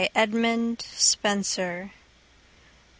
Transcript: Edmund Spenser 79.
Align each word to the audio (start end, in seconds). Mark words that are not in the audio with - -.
Edmund 0.15 0.81
Spenser 0.81 1.91
79. 1.93 1.93